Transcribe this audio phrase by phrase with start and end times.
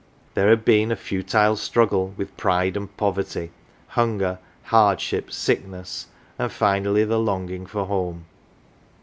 [0.33, 3.51] There had been a futile struggle with pride and poverty;
[3.89, 6.07] hunger, hard ship, sickness
[6.39, 8.25] and finally the longing for home.